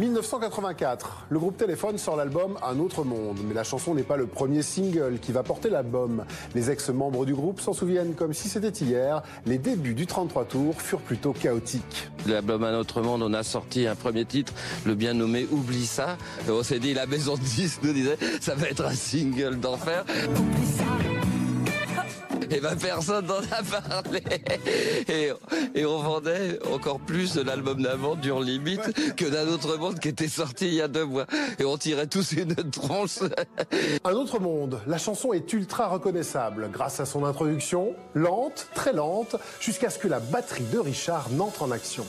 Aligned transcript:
1984, 0.00 1.26
le 1.30 1.38
groupe 1.38 1.56
Téléphone 1.56 1.98
sort 1.98 2.16
l'album 2.16 2.58
Un 2.68 2.80
autre 2.80 3.04
monde, 3.04 3.38
mais 3.46 3.54
la 3.54 3.62
chanson 3.62 3.94
n'est 3.94 4.02
pas 4.02 4.16
le 4.16 4.26
premier 4.26 4.62
single 4.62 5.18
qui 5.20 5.30
va 5.30 5.44
porter 5.44 5.70
l'album. 5.70 6.24
Les 6.56 6.68
ex-membres 6.72 7.24
du 7.24 7.32
groupe 7.32 7.60
s'en 7.60 7.72
souviennent 7.72 8.14
comme 8.14 8.32
si 8.32 8.48
c'était 8.48 8.70
hier. 8.70 9.22
Les 9.46 9.56
débuts 9.56 9.94
du 9.94 10.06
33 10.06 10.46
tours 10.46 10.82
furent 10.82 11.00
plutôt 11.00 11.32
chaotiques. 11.32 12.10
L'album 12.26 12.64
Un 12.64 12.74
autre 12.74 13.02
monde, 13.02 13.22
on 13.22 13.32
a 13.34 13.44
sorti 13.44 13.86
un 13.86 13.94
premier 13.94 14.24
titre, 14.24 14.52
le 14.84 14.96
bien 14.96 15.14
nommé 15.14 15.46
Oublie 15.52 15.86
ça. 15.86 16.16
Et 16.48 16.50
on 16.50 16.64
s'est 16.64 16.80
dit, 16.80 16.92
la 16.92 17.06
maison 17.06 17.34
de 17.36 17.42
10 17.42 17.80
nous 17.84 17.92
disait, 17.92 18.18
ça 18.40 18.56
va 18.56 18.66
être 18.66 18.84
un 18.84 18.94
single 18.94 19.60
d'enfer. 19.60 20.04
Et 22.50 22.60
ben 22.60 22.76
personne 22.76 23.26
n'en 23.26 23.38
a 23.38 23.80
parlé. 23.80 24.22
Et, 25.74 25.84
on 25.84 25.98
vendait 25.98 26.58
encore 26.72 27.00
plus 27.00 27.36
l'album 27.36 27.82
d'avant, 27.82 28.16
Dur 28.16 28.40
Limite, 28.40 29.14
que 29.16 29.24
d'un 29.24 29.48
autre 29.48 29.76
monde 29.76 29.98
qui 29.98 30.08
était 30.08 30.28
sorti 30.28 30.66
il 30.66 30.74
y 30.74 30.82
a 30.82 30.88
deux 30.88 31.04
mois. 31.04 31.26
Et 31.58 31.64
on 31.64 31.76
tirait 31.76 32.06
tous 32.06 32.32
une 32.32 32.54
tronche. 32.70 33.18
Un 34.04 34.12
autre 34.12 34.40
monde, 34.40 34.80
la 34.86 34.98
chanson 34.98 35.32
est 35.32 35.52
ultra 35.52 35.88
reconnaissable 35.88 36.70
grâce 36.72 37.00
à 37.00 37.06
son 37.06 37.24
introduction, 37.24 37.94
lente, 38.14 38.68
très 38.74 38.92
lente, 38.92 39.36
jusqu'à 39.60 39.90
ce 39.90 39.98
que 39.98 40.08
la 40.08 40.20
batterie 40.20 40.64
de 40.72 40.78
Richard 40.78 41.30
n'entre 41.30 41.62
en 41.62 41.70
action. 41.70 42.04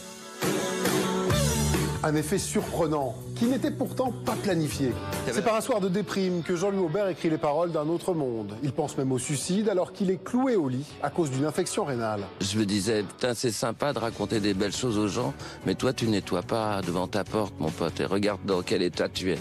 Un 2.08 2.14
effet 2.14 2.38
surprenant, 2.38 3.16
qui 3.36 3.45
n'était 3.45 3.72
pourtant 3.72 4.12
pas 4.12 4.36
planifié. 4.36 4.91
C'est 5.32 5.44
par 5.44 5.55
un 5.55 5.62
soir 5.62 5.82
de 5.82 5.90
déprime 5.90 6.44
que 6.44 6.55
Jean-Louis 6.55 6.84
Aubert 6.84 7.08
écrit 7.08 7.32
les 7.32 7.40
paroles 7.40 7.72
d'un 7.72 7.88
autre 7.90 8.13
monde. 8.13 8.55
Il 8.62 8.73
pense 8.73 8.96
même 8.96 9.12
au 9.12 9.18
suicide 9.18 9.70
alors 9.70 9.91
qu'il 9.91 10.12
est 10.12 10.24
cloué 10.24 10.55
au 10.55 10.70
lit 10.70 10.85
à 11.02 11.10
cause 11.10 11.32
d'une 11.32 11.46
infection 11.46 11.84
rénale. 11.84 12.21
Je 12.41 12.60
me 12.60 12.65
disais, 12.68 13.02
putain, 13.02 13.34
c'est 13.34 13.49
sympa 13.49 13.91
de 13.91 13.98
raconter 13.98 14.40
des 14.40 14.54
belles 14.54 14.71
choses 14.71 14.99
aux 14.99 15.07
gens, 15.07 15.34
mais 15.65 15.74
toi, 15.74 15.93
tu 15.93 16.05
nettoies 16.05 16.43
pas 16.43 16.84
devant 16.84 17.07
ta 17.07 17.24
porte, 17.24 17.55
mon 17.57 17.71
pote, 17.71 17.99
et 17.99 18.05
regarde 18.05 18.41
dans 18.46 18.62
quel 18.62 18.84
état 18.84 19.10
tu 19.10 19.32
es. 19.32 19.40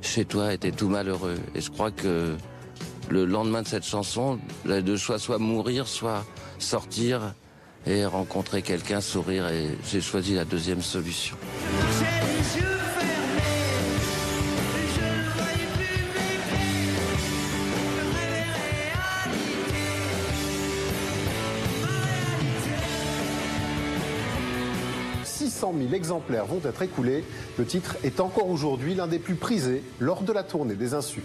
Chez 0.00 0.24
toi, 0.24 0.54
et 0.54 0.58
t'es 0.58 0.70
tout 0.70 0.88
malheureux. 0.88 1.36
Et 1.54 1.60
je 1.60 1.70
crois 1.70 1.90
que 1.90 2.34
le 3.10 3.24
lendemain 3.26 3.60
de 3.60 3.68
cette 3.68 3.84
chanson, 3.84 4.38
les 4.64 4.80
deux 4.80 4.96
choix, 4.96 5.18
soit 5.18 5.36
mourir, 5.36 5.86
soit 5.86 6.24
sortir 6.58 7.34
et 7.86 8.06
rencontrer 8.06 8.62
quelqu'un, 8.62 9.02
sourire, 9.02 9.48
et 9.48 9.68
j'ai 9.86 10.00
choisi 10.00 10.34
la 10.34 10.46
deuxième 10.46 10.80
solution. 10.80 11.36
«600 25.56 25.74
000 25.78 25.94
exemplaires 25.94 26.44
vont 26.44 26.60
être 26.68 26.82
écoulés. 26.82 27.24
Le 27.58 27.64
titre 27.64 27.96
est 28.04 28.20
encore 28.20 28.50
aujourd'hui 28.50 28.94
l'un 28.94 29.06
des 29.06 29.18
plus 29.18 29.36
prisés 29.36 29.82
lors 30.00 30.22
de 30.22 30.32
la 30.32 30.42
tournée 30.42 30.74
des 30.74 30.92
Insus. 30.92 31.22